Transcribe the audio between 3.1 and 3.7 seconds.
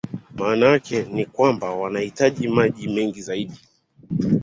zaidi